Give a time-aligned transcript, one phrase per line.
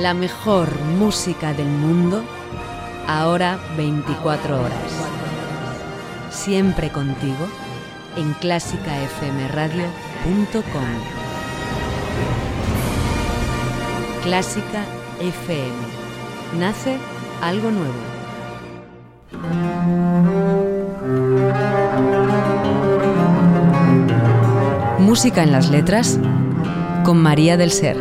[0.00, 2.24] La mejor música del mundo,
[3.06, 4.72] ahora 24 horas.
[6.30, 7.46] Siempre contigo
[8.16, 10.62] en clásicafmradio.com.
[14.22, 14.86] Clásica
[15.20, 15.74] FM.
[16.58, 16.96] Nace
[17.42, 17.92] algo nuevo.
[24.98, 26.18] Música en las letras
[27.04, 27.98] con María del Ser.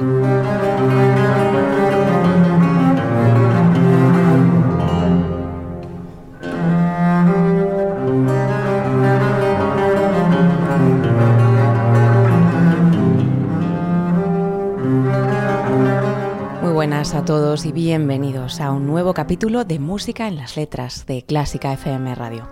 [17.14, 21.74] A todos y bienvenidos a un nuevo capítulo de Música en las Letras de Clásica
[21.74, 22.48] FM Radio.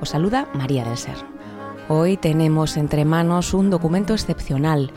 [0.00, 1.14] Os saluda María del Ser.
[1.88, 4.90] Hoy tenemos entre manos un documento excepcional.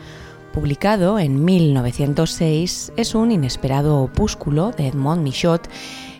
[0.52, 5.68] Publicado en 1906, es un inesperado opúsculo de Edmond Michot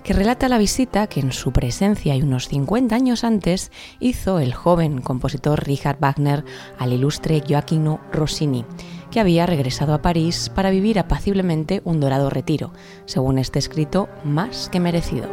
[0.04, 4.54] que relata la visita que en su presencia y unos 50 años antes hizo el
[4.54, 6.44] joven compositor Richard Wagner
[6.78, 8.64] al ilustre Gioacchino Rossini
[9.10, 12.72] que había regresado a París para vivir apaciblemente un dorado retiro,
[13.06, 15.28] según este escrito, más que merecido.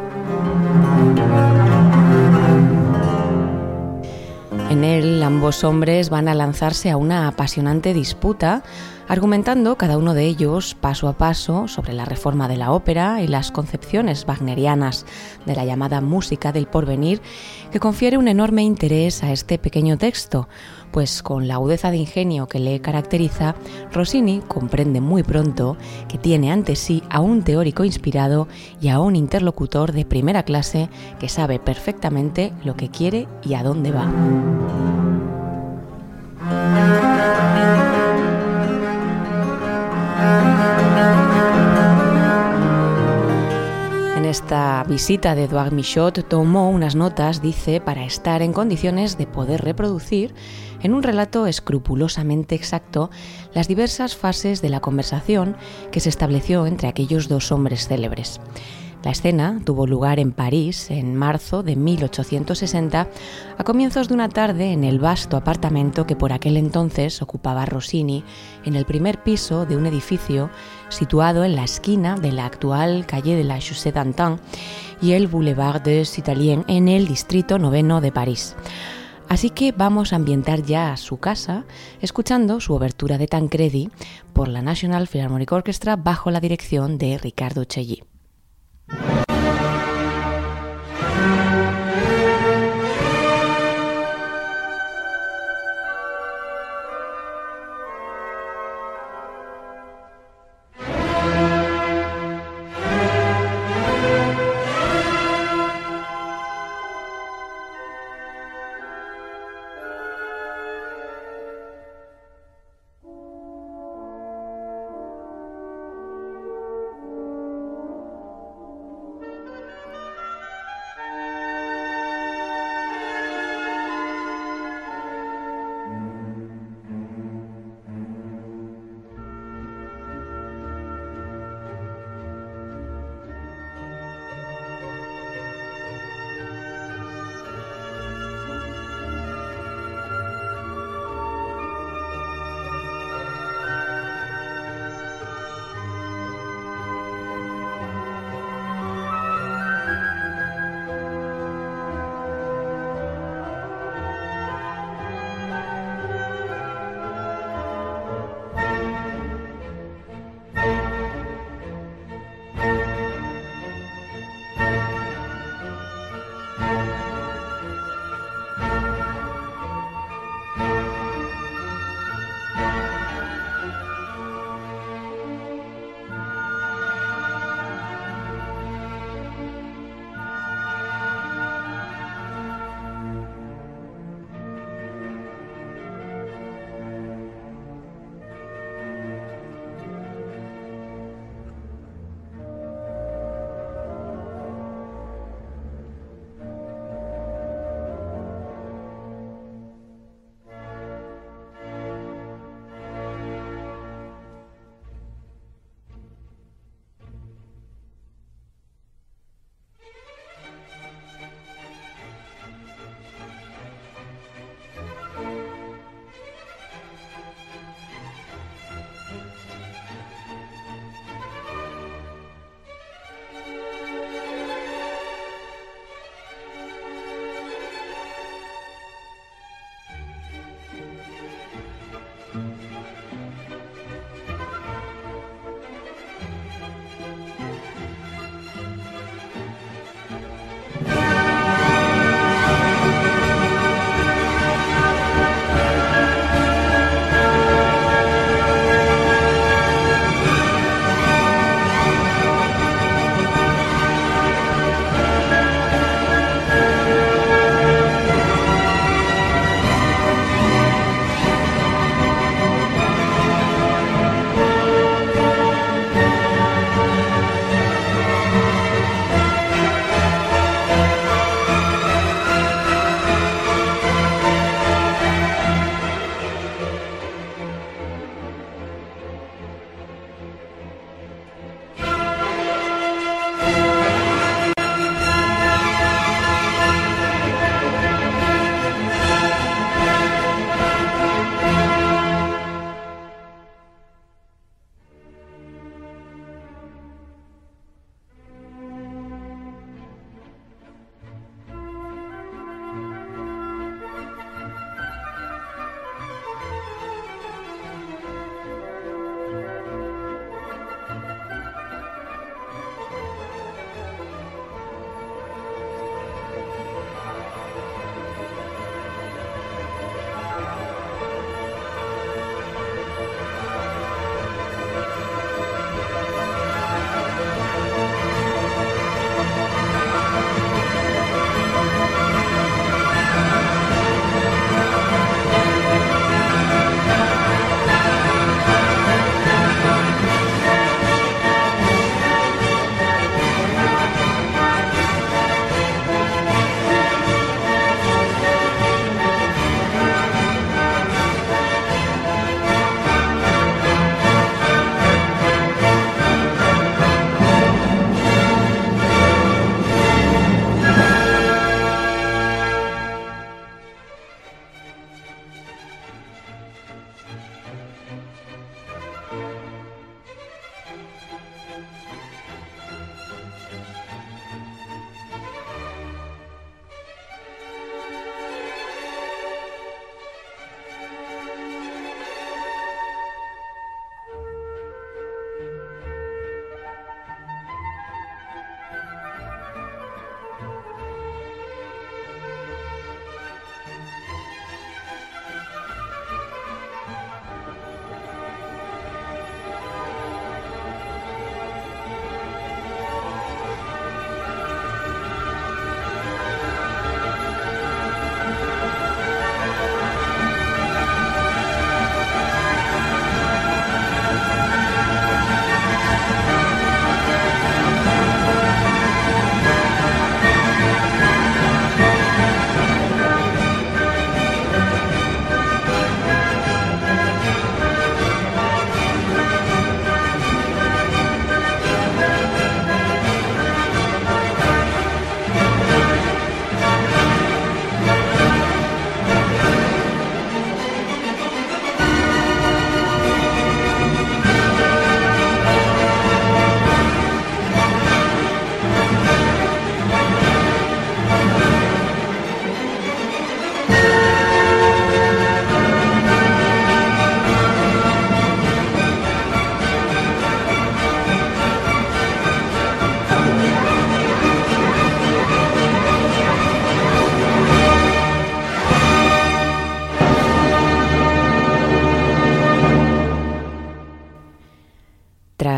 [4.68, 8.64] En él ambos hombres van a lanzarse a una apasionante disputa,
[9.06, 13.28] argumentando cada uno de ellos paso a paso sobre la reforma de la ópera y
[13.28, 15.06] las concepciones wagnerianas
[15.46, 17.22] de la llamada música del porvenir,
[17.70, 20.48] que confiere un enorme interés a este pequeño texto,
[20.96, 23.54] pues con la agudeza de ingenio que le caracteriza,
[23.92, 25.76] Rossini comprende muy pronto
[26.08, 28.48] que tiene ante sí a un teórico inspirado
[28.80, 30.88] y a un interlocutor de primera clase
[31.20, 34.10] que sabe perfectamente lo que quiere y a dónde va.
[44.16, 49.26] En esta visita de Edouard Michot tomó unas notas, dice, para estar en condiciones de
[49.26, 50.34] poder reproducir
[50.86, 53.10] en un relato escrupulosamente exacto
[53.52, 55.56] las diversas fases de la conversación
[55.90, 58.40] que se estableció entre aquellos dos hombres célebres.
[59.02, 63.08] La escena tuvo lugar en París en marzo de 1860,
[63.58, 68.22] a comienzos de una tarde en el vasto apartamento que por aquel entonces ocupaba Rossini
[68.64, 70.50] en el primer piso de un edificio
[70.88, 74.38] situado en la esquina de la actual calle de la Chaussée d'Antin
[75.02, 78.54] y el Boulevard des Italiens en el distrito noveno de París.
[79.28, 81.64] Así que vamos a ambientar ya a su casa
[82.00, 83.90] escuchando su obertura de Tancredi
[84.32, 88.02] por la National Philharmonic Orchestra bajo la dirección de Ricardo Chelli.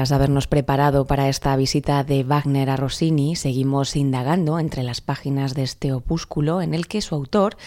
[0.09, 5.53] Tras habernos preparado para esta visita de Wagner a Rossini, seguimos indagando entre las páginas
[5.53, 7.59] de este opúsculo en el que su autor,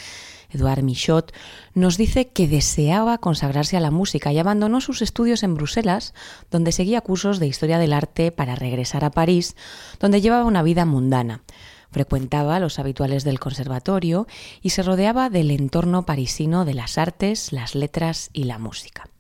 [0.50, 1.36] Eduard Michot,
[1.76, 6.16] nos dice que deseaba consagrarse a la música y abandonó sus estudios en Bruselas,
[6.50, 9.56] donde seguía cursos de historia del arte para regresar a París,
[10.00, 11.44] donde llevaba una vida mundana.
[11.92, 14.26] Frecuentaba los habituales del conservatorio
[14.64, 19.12] y se rodeaba del entorno parisino de las artes, las letras y la música.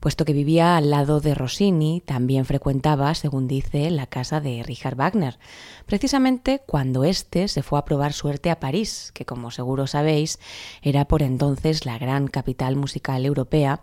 [0.00, 4.94] Puesto que vivía al lado de Rossini, también frecuentaba, según dice, la casa de Richard
[4.94, 5.38] Wagner,
[5.86, 10.38] precisamente cuando éste se fue a probar suerte a París, que como seguro sabéis,
[10.82, 13.80] era por entonces la gran capital musical europea,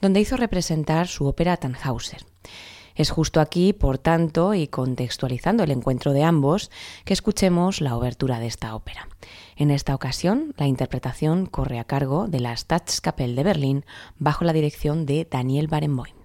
[0.00, 2.24] donde hizo representar su ópera Tannhauser.
[2.94, 6.70] Es justo aquí, por tanto, y contextualizando el encuentro de ambos,
[7.04, 9.08] que escuchemos la obertura de esta ópera.
[9.56, 13.84] En esta ocasión, la interpretación corre a cargo de la Staatskapelle de Berlín
[14.18, 16.15] bajo la dirección de Daniel Barenboim.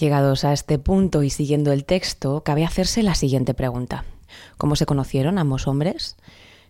[0.00, 4.06] Llegados a este punto y siguiendo el texto, cabe hacerse la siguiente pregunta.
[4.56, 6.16] ¿Cómo se conocieron ambos hombres?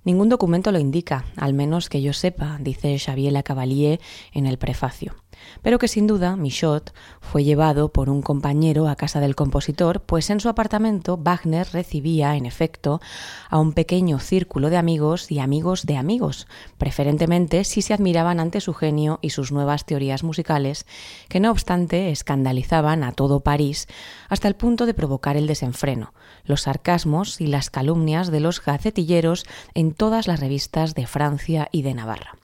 [0.02, 4.00] Ningún documento lo indica, al menos que yo sepa, dice Xavier Cavalier
[4.32, 5.14] en el prefacio
[5.62, 6.82] pero que sin duda Michaud
[7.20, 12.36] fue llevado por un compañero a casa del compositor, pues en su apartamento Wagner recibía,
[12.36, 13.00] en efecto,
[13.48, 16.46] a un pequeño círculo de amigos y amigos de amigos,
[16.78, 20.86] preferentemente si se admiraban ante su genio y sus nuevas teorías musicales,
[21.28, 23.86] que no obstante escandalizaban a todo París
[24.28, 26.12] hasta el punto de provocar el desenfreno,
[26.44, 31.82] los sarcasmos y las calumnias de los gacetilleros en todas las revistas de Francia y
[31.82, 32.36] de Navarra.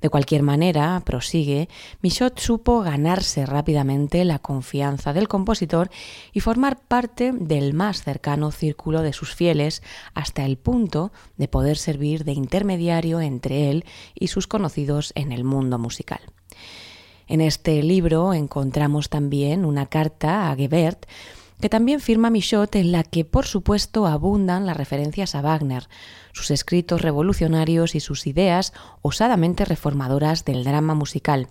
[0.00, 1.68] De cualquier manera, prosigue,
[2.00, 5.90] Michaud supo ganarse rápidamente la confianza del compositor
[6.32, 9.82] y formar parte del más cercano círculo de sus fieles
[10.14, 13.84] hasta el punto de poder servir de intermediario entre él
[14.14, 16.20] y sus conocidos en el mundo musical.
[17.26, 21.06] En este libro encontramos también una carta a Gebert
[21.60, 25.88] que también firma Michaud en la que por supuesto abundan las referencias a Wagner,
[26.32, 31.48] sus escritos revolucionarios y sus ideas osadamente reformadoras del drama musical.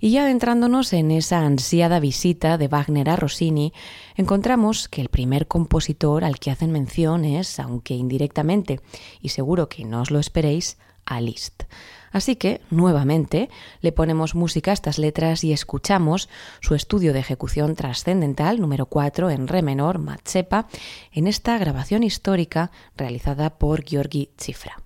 [0.00, 3.72] Y ya adentrándonos en esa ansiada visita de Wagner a Rossini,
[4.16, 8.80] encontramos que el primer compositor al que hacen mención es, aunque indirectamente,
[9.20, 11.66] y seguro que no os lo esperéis, a.
[12.12, 16.28] Así que, nuevamente, le ponemos música a estas letras y escuchamos
[16.60, 20.68] su estudio de ejecución trascendental número 4 en re menor, Matsepa,
[21.12, 24.82] en esta grabación histórica realizada por Georgi Cifra.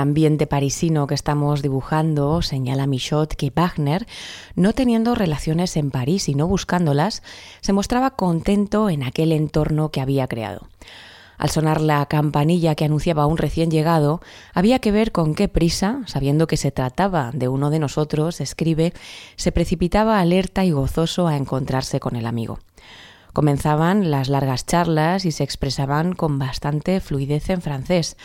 [0.00, 4.06] Ambiente parisino que estamos dibujando, señala Michot que Wagner,
[4.56, 7.22] no teniendo relaciones en París y no buscándolas,
[7.60, 10.66] se mostraba contento en aquel entorno que había creado.
[11.40, 14.20] Al sonar la campanilla que anunciaba un recién llegado,
[14.52, 18.92] había que ver con qué prisa, sabiendo que se trataba de uno de nosotros, escribe,
[19.36, 22.58] se precipitaba alerta y gozoso a encontrarse con el amigo.
[23.32, 28.16] Comenzaban las largas charlas y se expresaban con bastante fluidez en francés,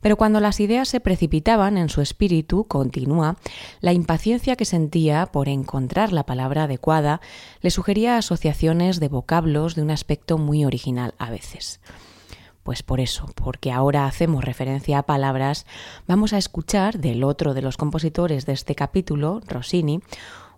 [0.00, 3.36] pero cuando las ideas se precipitaban en su espíritu, continúa,
[3.80, 7.20] la impaciencia que sentía por encontrar la palabra adecuada
[7.60, 11.80] le sugería asociaciones de vocablos de un aspecto muy original a veces.
[12.62, 15.66] Pues por eso, porque ahora hacemos referencia a palabras,
[16.06, 20.00] vamos a escuchar del otro de los compositores de este capítulo, Rossini,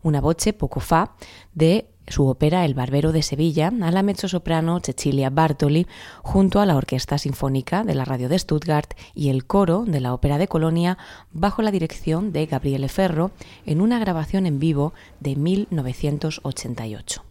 [0.03, 1.15] una voce poco fa
[1.55, 5.87] de su ópera El Barbero de Sevilla a la mezzosoprano Cecilia Bartoli
[6.23, 10.15] junto a la Orquesta Sinfónica de la Radio de Stuttgart y el coro de la
[10.15, 10.99] Ópera de Colonia
[11.33, 13.31] bajo la dirección de Gabriele Ferro
[13.67, 17.25] en una grabación en vivo de 1988.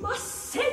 [0.00, 0.69] ません。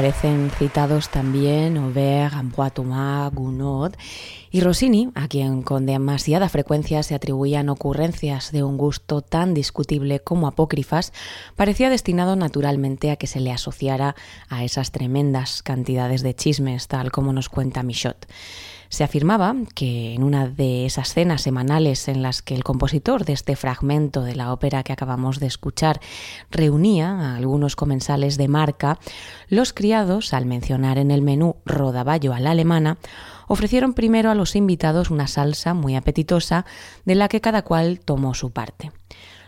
[0.00, 3.92] Aparecen citados también Aubert, Ambroise Thomas, Gounod
[4.50, 10.20] y Rossini, a quien con demasiada frecuencia se atribuían ocurrencias de un gusto tan discutible
[10.20, 11.12] como apócrifas,
[11.54, 14.16] parecía destinado naturalmente a que se le asociara
[14.48, 18.26] a esas tremendas cantidades de chismes, tal como nos cuenta Michot.
[18.90, 23.32] Se afirmaba que en una de esas cenas semanales en las que el compositor de
[23.32, 26.00] este fragmento de la ópera que acabamos de escuchar
[26.50, 28.98] reunía a algunos comensales de marca,
[29.48, 32.98] los criados, al mencionar en el menú rodaballo a la alemana,
[33.46, 36.66] ofrecieron primero a los invitados una salsa muy apetitosa
[37.04, 38.90] de la que cada cual tomó su parte.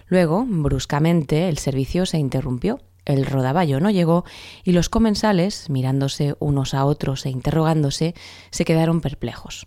[0.07, 4.24] Luego, bruscamente, el servicio se interrumpió el rodaballo no llegó
[4.64, 8.14] y los comensales, mirándose unos a otros e interrogándose,
[8.50, 9.66] se quedaron perplejos.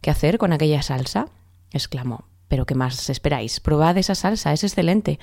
[0.00, 1.28] ¿Qué hacer con aquella salsa?
[1.72, 2.24] exclamó.
[2.48, 3.60] Pero ¿qué más esperáis?
[3.60, 5.18] Probad esa salsa, es excelente.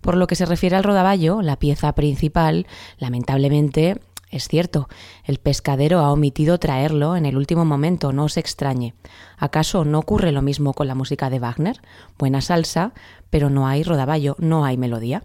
[0.00, 2.66] Por lo que se refiere al rodaballo, la pieza principal,
[2.98, 3.98] lamentablemente,
[4.30, 4.88] es cierto,
[5.24, 8.94] el pescadero ha omitido traerlo en el último momento, no os extrañe.
[9.38, 11.80] ¿Acaso no ocurre lo mismo con la música de Wagner?
[12.18, 12.92] Buena salsa,
[13.30, 15.22] pero no hay rodaballo, no hay melodía.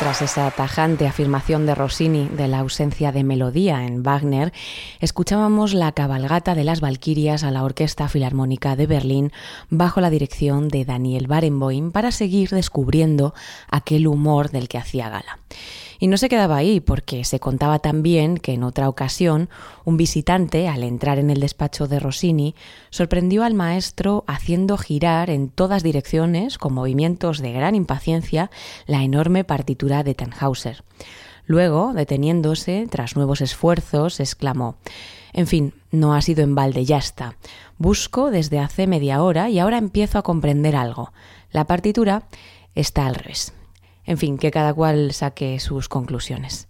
[0.00, 4.50] Tras esa tajante afirmación de Rossini de la ausencia de melodía en Wagner,
[4.98, 9.30] escuchábamos la cabalgata de las Valquirias a la Orquesta Filarmónica de Berlín
[9.68, 13.34] bajo la dirección de Daniel Barenboim para seguir descubriendo
[13.70, 15.38] aquel humor del que hacía gala.
[16.02, 19.50] Y no se quedaba ahí, porque se contaba también que en otra ocasión
[19.84, 22.54] un visitante, al entrar en el despacho de Rossini,
[22.88, 28.50] sorprendió al maestro haciendo girar en todas direcciones, con movimientos de gran impaciencia,
[28.86, 30.84] la enorme partitura de Tannhauser.
[31.44, 34.76] Luego, deteniéndose, tras nuevos esfuerzos, exclamó
[35.34, 37.36] En fin, no ha sido en balde, ya está.
[37.76, 41.12] Busco desde hace media hora y ahora empiezo a comprender algo.
[41.50, 42.22] La partitura
[42.74, 43.52] está al revés.
[44.04, 46.68] En fin, que cada cual saque sus conclusiones.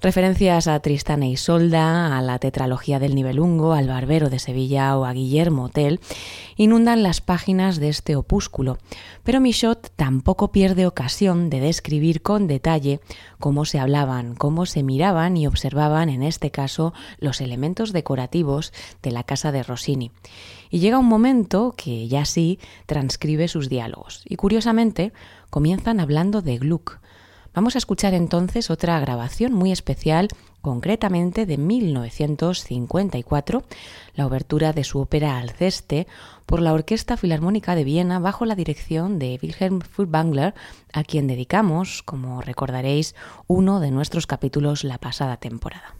[0.00, 5.04] Referencias a Tristán e Isolda, a la tetralogía del Nibelungo, al Barbero de Sevilla o
[5.04, 5.98] a Guillermo Tell
[6.56, 8.78] inundan las páginas de este opúsculo,
[9.24, 13.00] pero Michot tampoco pierde ocasión de describir con detalle
[13.40, 19.10] cómo se hablaban, cómo se miraban y observaban, en este caso, los elementos decorativos de
[19.10, 20.12] la casa de Rossini.
[20.70, 25.12] Y llega un momento que ya sí transcribe sus diálogos, y curiosamente
[25.50, 27.00] comienzan hablando de Gluck,
[27.58, 30.28] Vamos a escuchar entonces otra grabación muy especial,
[30.60, 33.64] concretamente de 1954,
[34.14, 36.06] la obertura de su ópera Alceste
[36.46, 40.54] por la Orquesta Filarmónica de Viena bajo la dirección de Wilhelm Furtwängler,
[40.92, 43.16] a quien dedicamos, como recordaréis,
[43.48, 45.97] uno de nuestros capítulos la pasada temporada.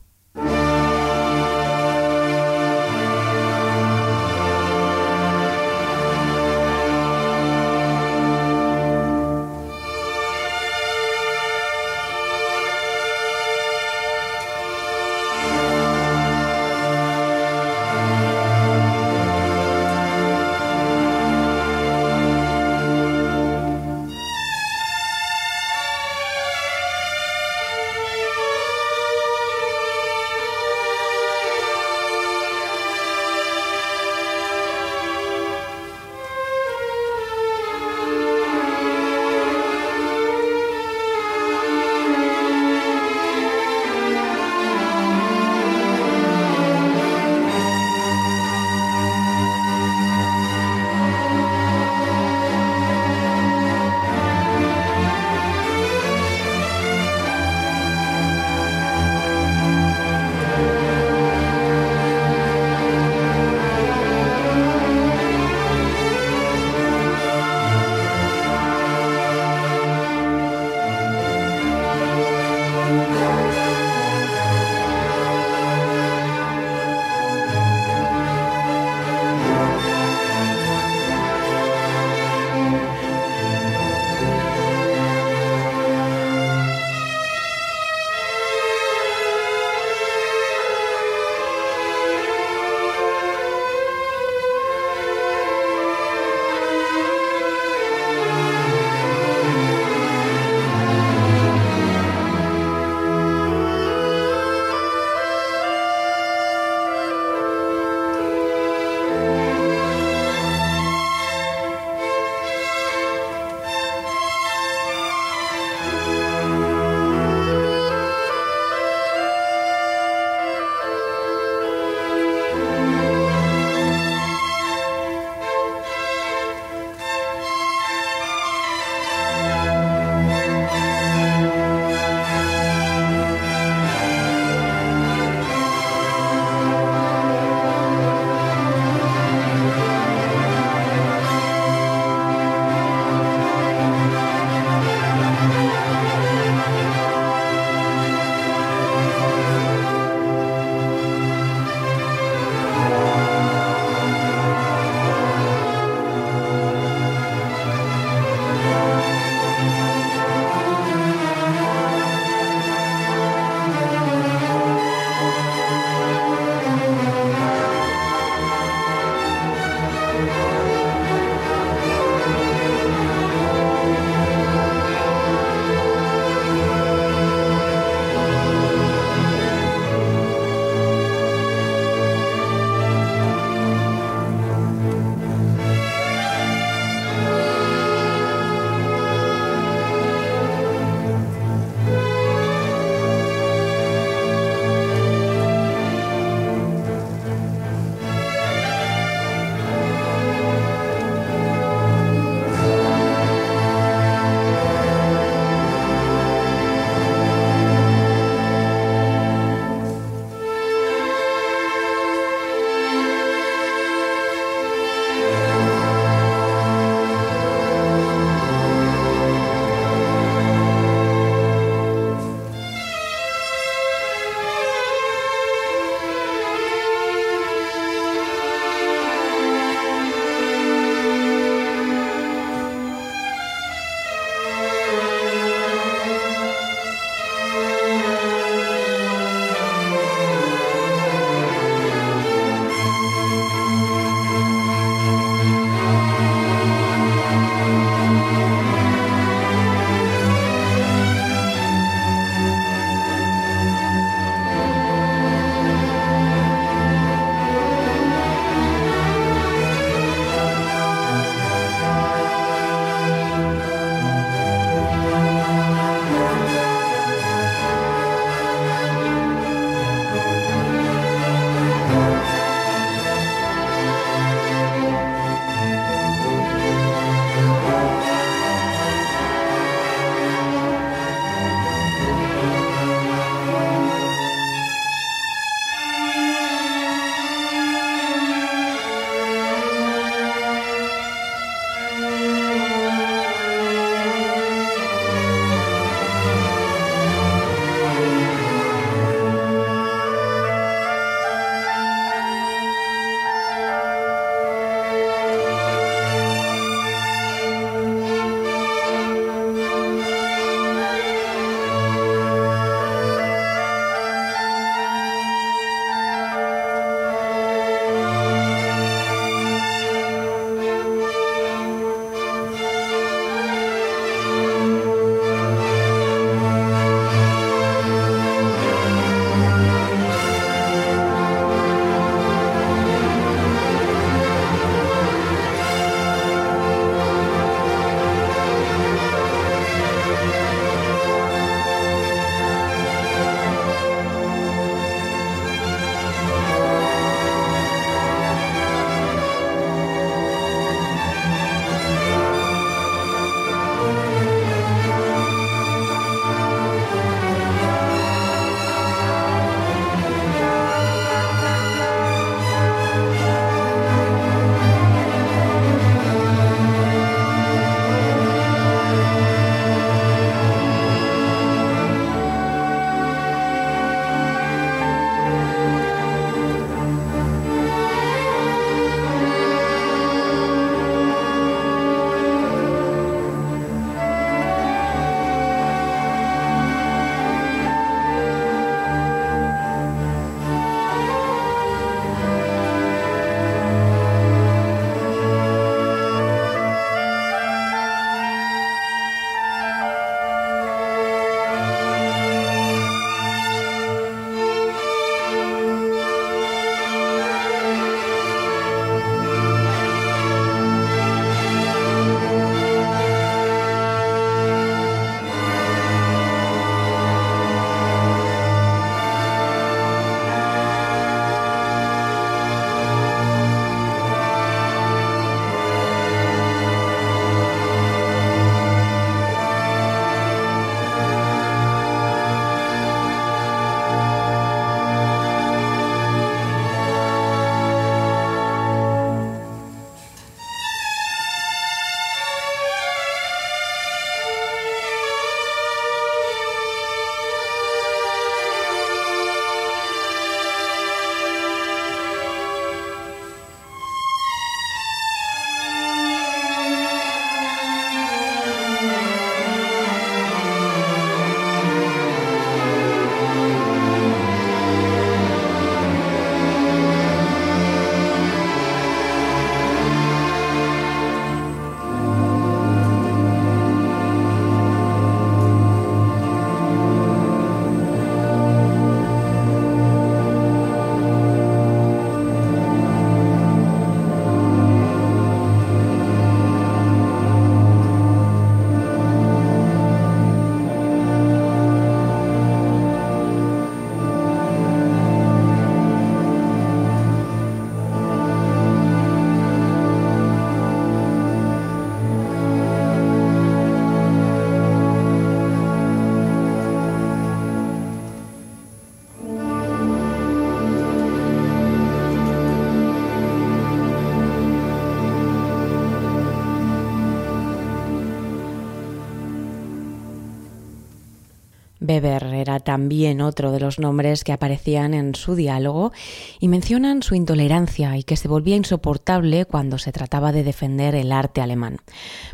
[521.89, 525.93] Weber era también otro de los nombres que aparecían en su diálogo
[526.39, 531.12] y mencionan su intolerancia y que se volvía insoportable cuando se trataba de defender el
[531.12, 531.78] arte alemán.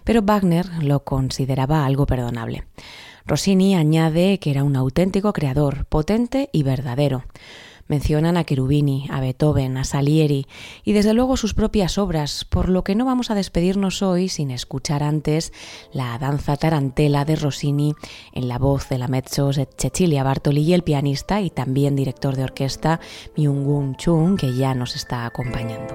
[0.03, 2.65] Pero Wagner lo consideraba algo perdonable.
[3.27, 7.25] Rossini añade que era un auténtico creador, potente y verdadero.
[7.87, 10.47] Mencionan a Cherubini, a Beethoven, a Salieri
[10.85, 14.51] y desde luego sus propias obras, por lo que no vamos a despedirnos hoy sin
[14.51, 15.53] escuchar antes
[15.93, 17.95] la danza tarantela de Rossini
[18.33, 22.45] en la voz de la mezzo Cecilia Bartoli y el pianista y también director de
[22.45, 23.01] orquesta
[23.37, 25.95] Myung-Gun Chung, que ya nos está acompañando.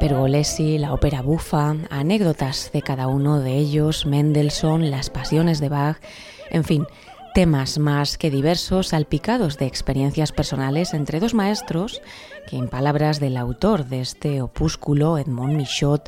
[0.00, 5.98] Pergolesi, la ópera bufa, anécdotas de cada uno de ellos, Mendelssohn, las pasiones de Bach,
[6.50, 6.86] en fin,
[7.32, 12.02] temas más que diversos, salpicados de experiencias personales entre dos maestros
[12.48, 16.00] que, en palabras del autor de este opúsculo, Edmond Michaud,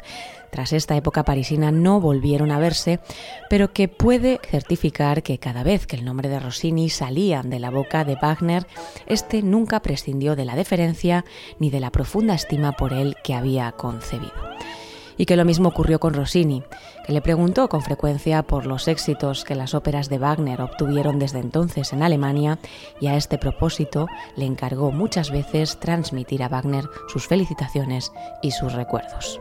[0.50, 3.00] tras esta época parisina no volvieron a verse,
[3.48, 7.70] pero que puede certificar que cada vez que el nombre de Rossini salía de la
[7.70, 8.66] boca de Wagner,
[9.06, 11.24] este nunca prescindió de la deferencia
[11.58, 14.32] ni de la profunda estima por él que había concebido.
[15.16, 16.62] Y que lo mismo ocurrió con Rossini,
[17.06, 21.40] que le preguntó con frecuencia por los éxitos que las óperas de Wagner obtuvieron desde
[21.40, 22.58] entonces en Alemania
[23.00, 24.06] y a este propósito
[24.36, 29.40] le encargó muchas veces transmitir a Wagner sus felicitaciones y sus recuerdos.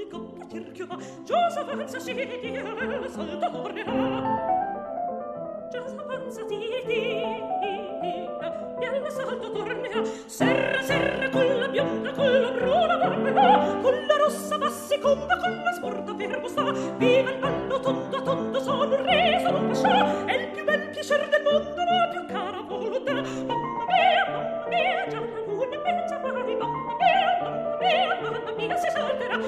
[0.00, 0.86] l'unica patirchia
[1.24, 3.84] Giosavanza si dia il saltatore
[5.70, 7.26] Giosavanza si dia
[8.96, 9.78] il saltatore
[10.26, 15.62] Serra serra con la bionda con la bruna barbera Con la rossa bassi comba con
[15.62, 20.24] la sporta per sta Viva il ballo tondo tondo sono un re sono un pascià
[20.24, 25.08] È il più bel piacere del mondo la più cara volontà Mamma mia mamma mia
[25.08, 26.69] già la luna mezza pari mamma
[27.80, 29.38] Mamma mia, ci salterà!